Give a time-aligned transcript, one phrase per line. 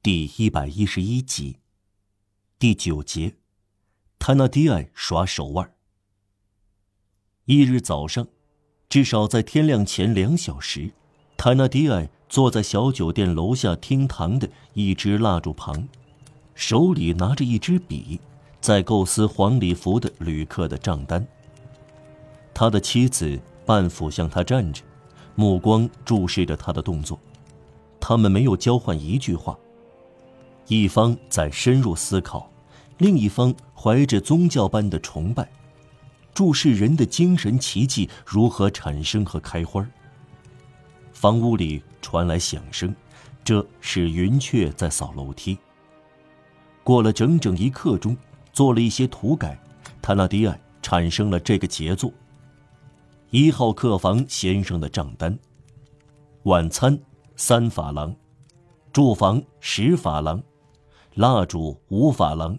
[0.00, 1.56] 第一百一十一集，
[2.56, 3.34] 第九节，
[4.20, 5.74] 泰纳迪埃耍手腕。
[7.46, 8.28] 一日早上，
[8.88, 10.92] 至少在天亮前两小时，
[11.36, 15.88] 泰纳迪埃坐在小酒店楼下厅堂的一支蜡烛旁，
[16.54, 18.20] 手里拿着一支笔，
[18.60, 21.26] 在构思黄礼服的旅客的账单。
[22.54, 24.84] 他的妻子半俯向他站着，
[25.34, 27.18] 目光注视着他的动作，
[27.98, 29.58] 他们没有交换一句话。
[30.68, 32.50] 一方在深入思考，
[32.98, 35.50] 另一方怀着宗教般的崇拜，
[36.34, 39.86] 注视人的精神奇迹如何产生和开花。
[41.10, 42.94] 房屋里传来响声，
[43.42, 45.56] 这是云雀在扫楼梯。
[46.84, 48.14] 过了整整一刻钟，
[48.52, 49.58] 做了一些涂改，
[50.02, 52.12] 塔纳迪埃产生了这个杰作：
[53.30, 55.38] 一号客房先生的账单，
[56.42, 56.98] 晚餐
[57.36, 58.14] 三法郎，
[58.92, 60.42] 住房十法郎。
[61.18, 62.56] 蜡烛五法郎，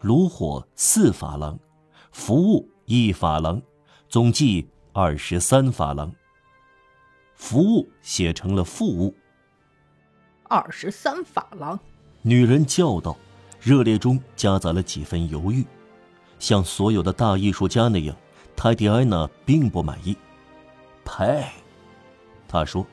[0.00, 1.58] 炉火四法郎，
[2.12, 3.60] 服务一法郎，
[4.08, 6.12] 总计二十三法郎。
[7.34, 9.12] 服务写成了副物。
[10.44, 11.76] 二十三法郎，
[12.22, 13.16] 女人叫道，
[13.60, 15.66] 热烈中夹杂了几分犹豫。
[16.38, 18.14] 像所有的大艺术家那样，
[18.54, 20.16] 泰迪安娜并不满意。
[21.04, 21.44] 呸，
[22.46, 22.86] 她说，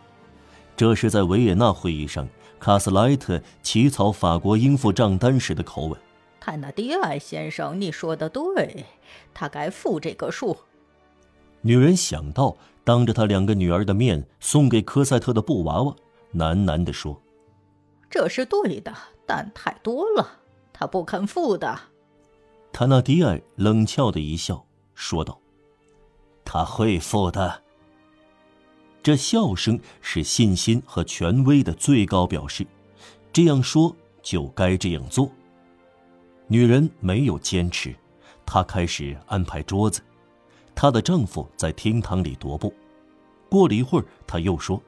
[0.75, 2.27] 这是在维也纳会议上。
[2.63, 5.99] 卡斯莱特起草法国应付账单时的口吻。
[6.39, 8.85] 泰纳迪埃先生，你说的对，
[9.33, 10.55] 他该付这个数。
[11.59, 15.93] 女人想到当着她两个女儿的面送给科赛特的布娃娃，
[16.35, 17.21] 喃喃地说
[18.09, 20.25] ：“这是对的，但太多了，
[20.71, 21.77] 他不肯付的。”
[22.71, 25.37] 塔纳迪埃冷峭的一笑，说道
[26.45, 27.62] ：“他会付的。”
[29.03, 32.65] 这笑声是信心和权威的最高表示，
[33.33, 35.29] 这样说就该这样做。
[36.47, 37.93] 女人没有坚持，
[38.45, 40.01] 她开始安排桌子。
[40.73, 42.73] 她的丈夫在厅堂里踱步。
[43.49, 44.81] 过了一会儿，她又说：“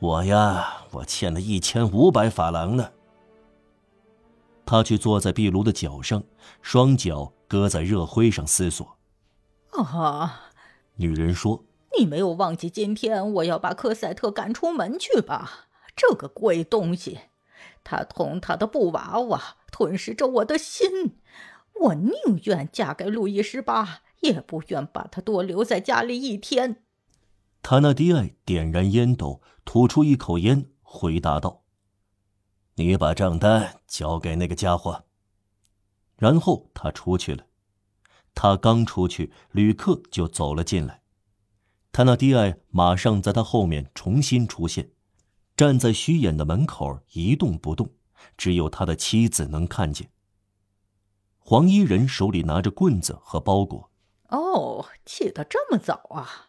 [0.00, 2.90] 我呀，我欠了一千五百法郎呢。”
[4.64, 6.24] 她却坐在壁炉的脚上，
[6.62, 8.96] 双脚搁在热灰上思索。
[9.72, 10.40] 啊，
[10.96, 11.62] 女人说。
[12.02, 15.68] 你没有忘记今天我要把科赛特赶出门去吧？
[15.94, 17.20] 这个鬼东西，
[17.84, 21.16] 他同他的布娃娃吞噬着我的心。
[21.74, 22.12] 我宁
[22.46, 26.82] 愿嫁给路易十八，也不愿把他多留在家里一天。
[27.62, 31.62] 塔纳迪埃点燃烟斗，吐出一口烟，回答道
[32.74, 35.04] ：“你把账单交给那个家伙。”
[36.18, 37.46] 然后他出去了。
[38.34, 41.01] 他刚出去，旅客就走了进来。
[41.92, 44.92] 塔纳迪埃马上在他后面重新出现，
[45.54, 47.92] 站在虚掩的门口一动不动，
[48.38, 50.08] 只有他的妻子能看见。
[51.38, 53.90] 黄衣人手里拿着棍子和包裹。
[54.28, 56.48] 哦，起得这么早啊！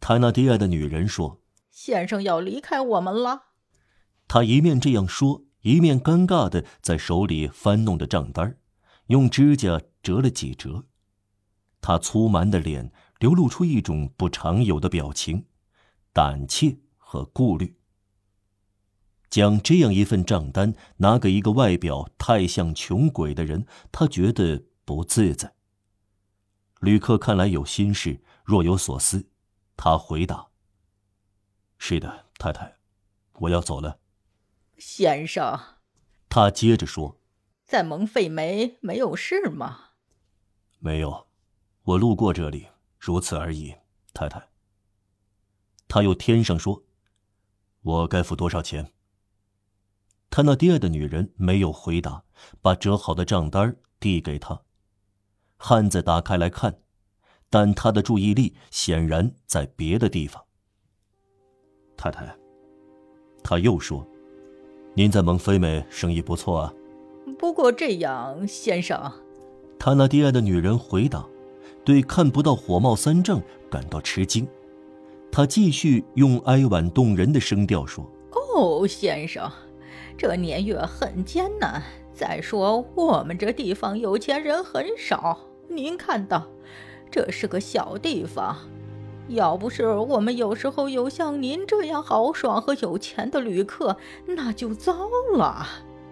[0.00, 1.40] 塔纳迪埃的女人说
[1.70, 3.42] ：“先生要离开我们了。”
[4.26, 8.58] 他一面这样说，一面尴尬的在手里翻弄着账单，
[9.06, 10.86] 用指甲折了几折。
[11.80, 12.90] 他粗蛮的脸。
[13.24, 15.46] 流露出一种不常有的表情，
[16.12, 17.78] 胆怯和顾虑。
[19.30, 25.54] 将这样一份账单拿给一个外表太像穷鬼的人，他觉得不自在。
[26.80, 29.30] 旅客看来有心事，若有所思。
[29.74, 30.48] 他回答
[31.78, 32.76] ：“是的，太太，
[33.40, 34.00] 我要走了。”
[34.76, 35.58] 先生，
[36.28, 37.18] 他接着说
[37.64, 39.92] ：“在蒙费梅没有事吗
[40.78, 41.26] ？”“没有，
[41.84, 42.66] 我路过这里。”
[43.06, 43.74] 如此而已，
[44.14, 44.48] 太太。
[45.86, 46.84] 他又添上说
[47.84, 48.92] ：“我该付多少钱？”
[50.30, 52.24] 他那第二的女人没有回答，
[52.62, 54.62] 把折好的账单递给他。
[55.58, 56.80] 汉子打开来看，
[57.50, 60.42] 但他的注意力显然在别的地方。
[61.98, 62.34] 太太，
[63.42, 64.02] 他又说
[64.96, 66.72] ：“您在蒙菲美生意不错啊。”
[67.38, 69.12] 不过这样，先生。
[69.78, 71.28] 他那第二的女人回答。
[71.84, 74.48] 对看不到火冒三丈感到吃惊，
[75.30, 79.50] 他继续用哀婉动人的声调说：“哦，先生，
[80.16, 81.82] 这年月很艰难。
[82.14, 85.38] 再说我们这地方有钱人很少，
[85.68, 86.46] 您看到，
[87.10, 88.56] 这是个小地方。
[89.28, 93.96] 要不是我们有时候有像您这样豪爽和有钱的旅客，
[94.26, 95.66] 那就糟了。”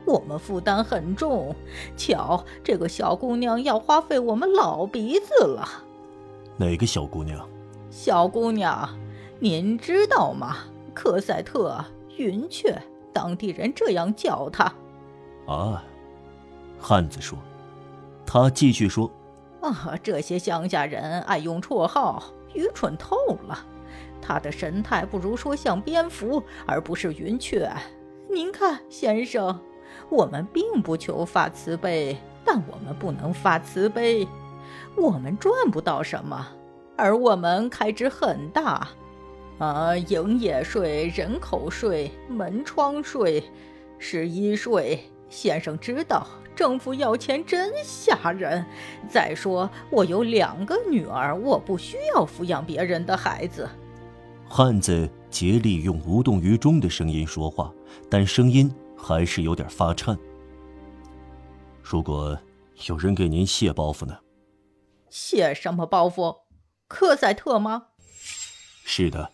[0.05, 1.55] 我们负担很重，
[1.97, 5.67] 瞧，这个小姑娘要花费我们老鼻子了。
[6.57, 7.49] 哪个小姑娘？
[7.91, 8.89] 小姑娘，
[9.39, 10.57] 您知道吗？
[10.95, 11.83] 科赛特、
[12.17, 12.81] 云雀、
[13.13, 14.65] 当地人这样叫她。
[15.47, 15.83] 啊，
[16.79, 17.39] 汉子说。
[18.25, 19.11] 他继续说
[19.61, 22.23] ：“啊，这些乡下人爱用绰号，
[22.55, 23.17] 愚蠢透
[23.47, 23.59] 了。
[24.23, 27.71] 他的神态不如说像蝙蝠，而不是云雀。
[28.31, 29.61] 您看，先生，
[30.09, 34.27] 我们并不求发慈悲，但我们不能发慈悲。
[34.97, 36.47] 我们赚不到什么，
[36.97, 38.89] 而我们开支很大。
[39.59, 43.45] 啊，营业税、人口税、门窗税、
[43.99, 48.63] 十一税，先生知道。”政府要钱真吓人。
[49.09, 53.67] 再说，我有两个女儿，我不需要抚养别人的孩子。
[54.47, 57.73] 汉子竭力用无动于衷的声音说话，
[58.11, 58.71] 但声音
[59.03, 60.17] 还是有点发颤。
[61.83, 62.39] 如果
[62.87, 64.17] 有人给您卸包袱呢？
[65.11, 66.43] 卸什么包袱？
[66.87, 67.89] 科赛特吗？
[68.85, 69.33] 是的。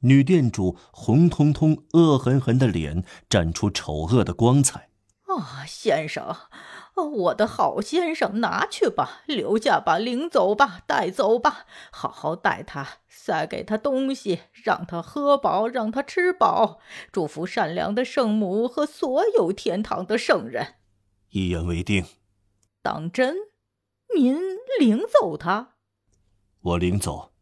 [0.00, 4.88] 女店主红彤彤、恶狠狠的脸绽出丑恶的光彩。
[5.26, 6.36] 啊，先生，
[6.96, 16.78] 我的好先生，拿去吧，留下吧，领走吧，带走吧，好好待他，塞给他东西，让他喝饱，让他吃饱，
[17.10, 20.74] 祝福善良的圣母和所有天堂的圣人。
[21.30, 22.04] 一言为定。
[22.82, 23.36] 当真？
[24.14, 24.38] 您
[24.78, 25.74] 领走他？
[26.60, 27.32] 我领走。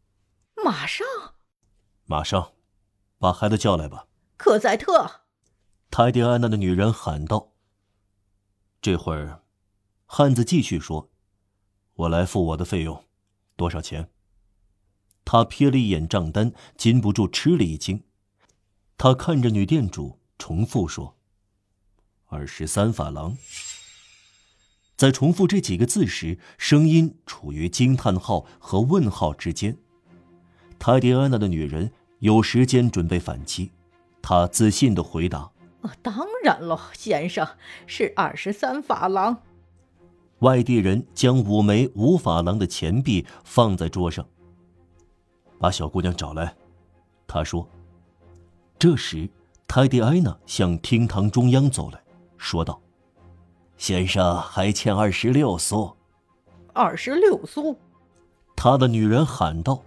[0.63, 1.05] 马上。
[2.05, 2.53] 马上，
[3.17, 4.07] 把孩子叫来吧。
[4.37, 5.23] 克赛特。
[5.91, 7.48] 泰迪安娜的女人喊道。
[8.81, 9.43] 这会儿，
[10.05, 11.09] 汉子继续说
[11.95, 13.03] ：“我来付我的费用，
[13.57, 14.09] 多少钱？”
[15.25, 18.03] 他瞥了一眼账单，禁不住吃了一惊。
[18.97, 21.17] 他看着女店主，重复说
[22.27, 23.37] ：“二十三法郎。”
[24.95, 29.77] 在重复这几个字时，声音处于惊叹号和问号之间。
[30.77, 33.71] 泰迪安娜的女人有时间准备反击，
[34.21, 35.51] 她自信的回答。
[35.81, 37.47] 哦，当然喽，先生
[37.87, 39.37] 是二十三法郎。
[40.39, 44.25] 外地人将五枚五法郎的钱币放在桌上。
[45.57, 46.55] 把小姑娘找来，
[47.27, 47.67] 他说。
[48.77, 49.29] 这时，
[49.67, 52.01] 泰迪埃娜向厅堂中央走来，
[52.37, 52.81] 说道
[53.75, 55.93] ：“先生还欠二十六苏。”
[56.73, 57.77] 二十六苏，
[58.55, 59.81] 他的女人喊道：“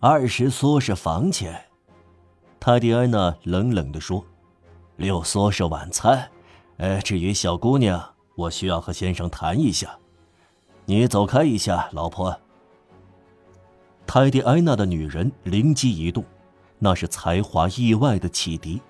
[0.00, 1.66] 二十苏是房钱。”
[2.58, 4.24] 泰迪安娜冷冷地说。
[5.00, 6.30] 六梭是晚餐，
[6.76, 9.98] 呃，至于小姑娘，我需要和先生谈一下。
[10.84, 12.38] 你走开一下，老婆。
[14.06, 16.22] 泰迪埃娜的女人灵机一动，
[16.78, 18.82] 那是才华意外的启迪。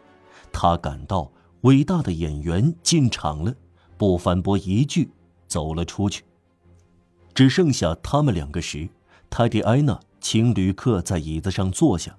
[0.52, 1.30] 她感到
[1.60, 3.54] 伟大的演员进场了，
[3.96, 5.12] 不反驳一句，
[5.46, 6.24] 走了出去。
[7.32, 8.88] 只剩下他们两个时，
[9.30, 12.16] 泰迪埃娜请旅客在椅子上坐下，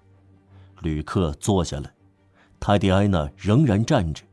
[0.79, 1.91] 旅客坐下来。
[2.61, 4.23] 泰迪埃娜仍然站着，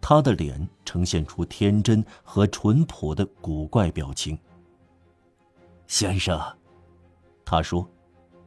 [0.00, 4.38] 她的脸呈现出天真和淳朴的古怪表情。
[5.88, 6.40] 先生，
[7.44, 7.90] 他说：“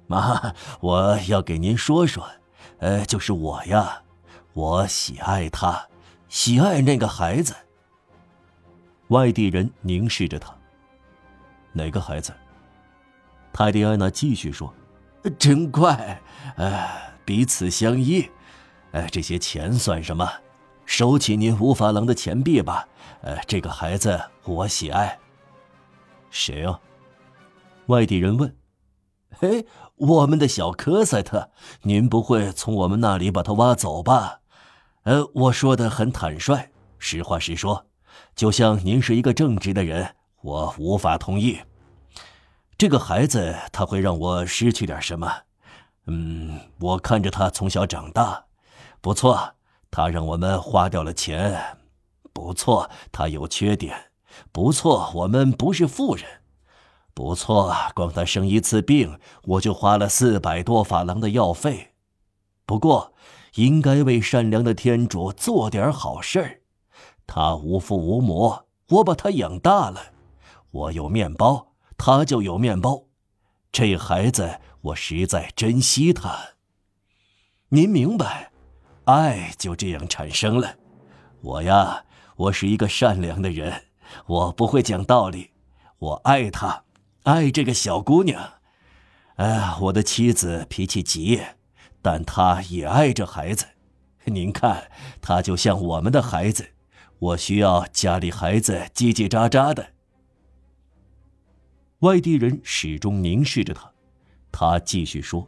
[0.07, 2.25] 妈，我要给您说说，
[2.79, 4.01] 呃，就是我呀，
[4.53, 5.88] 我喜爱他，
[6.30, 7.53] 喜爱那个孩子。”
[9.09, 10.56] 外地人凝视着他。
[11.73, 12.33] 哪个孩子？
[13.51, 14.73] 泰迪安娜继续说
[15.38, 16.21] ：“真怪，
[16.56, 16.88] 呃，
[17.25, 18.25] 彼此相依。”
[18.92, 20.30] 哎，这些钱算什么？
[20.86, 22.88] 收起您五法郎的钱币吧。
[23.21, 25.19] 呃，这个孩子我喜爱。
[26.30, 26.80] 谁啊？
[27.88, 28.56] 外地人问。
[29.38, 34.40] 嘿，我们的小科赛特，您不会从我们那里把他挖走吧？
[35.04, 37.85] 呃，我说的很坦率，实话实说，
[38.35, 41.59] 就像您是一个正直的人，我无法同意。
[42.78, 45.31] 这个孩子他会让我失去点什么？
[46.07, 48.46] 嗯，我看着他从小长大。
[49.01, 49.56] 不错，
[49.89, 51.77] 他让我们花掉了钱。
[52.33, 54.11] 不错，他有缺点。
[54.51, 56.25] 不错，我们不是富人。
[57.13, 61.94] 不错，光他生一次病，我就花了四百多法郎的药费。
[62.66, 63.13] 不过，
[63.56, 66.61] 应该为善良的天主做点好事儿。
[67.25, 70.11] 他无父无母，我把他养大了。
[70.69, 73.06] 我有面包，他就有面包。
[73.71, 76.37] 这孩子，我实在珍惜他。
[77.69, 78.51] 您明白？
[79.07, 80.76] 爱就这样产生了。
[81.40, 82.04] 我呀，
[82.35, 83.83] 我是一个善良的人，
[84.26, 85.52] 我不会讲道理。
[85.97, 86.83] 我爱她，
[87.23, 88.56] 爱这个小姑娘。
[89.37, 91.42] 哎，我的妻子脾气急，
[92.02, 93.66] 但她也爱这孩子。
[94.26, 96.71] 您看，她就像我们的孩子。
[97.19, 99.87] 我需要家里孩子叽叽喳喳的。
[101.99, 103.90] 外地人始终凝视着他，
[104.52, 105.47] 他继续说：“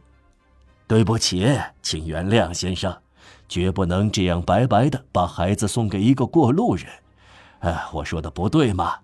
[0.88, 1.46] 对不起，
[1.82, 2.98] 请原谅，先生。”
[3.48, 6.86] 绝不能这样白白的把孩子送给一个过路人。
[7.60, 8.98] 哎，我说的不对吗？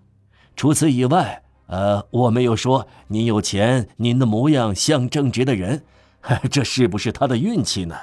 [0.55, 5.83] 除此以外，呃，我没有说您有钱，您的模样像正直的人，
[6.49, 7.95] 这是不是他的运气呢？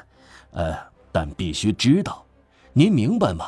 [0.53, 0.77] 呃，
[1.11, 2.25] 但必须知道，
[2.73, 3.47] 您明白吗？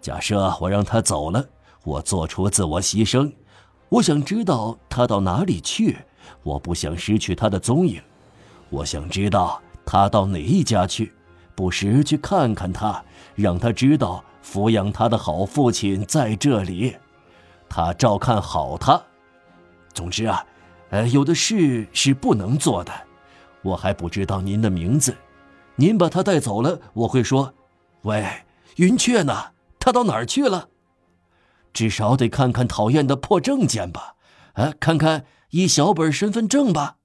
[0.00, 1.44] 假设我让他走了，
[1.84, 3.32] 我做出自我牺牲，
[3.88, 5.98] 我想知道他到哪里去，
[6.42, 8.02] 我不想失去他的踪影，
[8.70, 11.12] 我想知道他到哪一家去，
[11.60, 16.96] 不时去看看他，让他知道抚养他的好父亲在这里，
[17.68, 18.98] 他照看好他。
[19.92, 20.42] 总之啊，
[20.88, 22.90] 呃，有的事是不能做的。
[23.60, 25.14] 我还不知道您的名字，
[25.76, 27.52] 您把他带走了，我会说
[28.04, 28.26] ：“喂，
[28.76, 29.50] 云雀呢？
[29.78, 30.70] 他到哪儿去了？”
[31.74, 34.14] 至少得看看讨厌的破证件吧，
[34.54, 36.96] 啊，看看一小本身份证吧。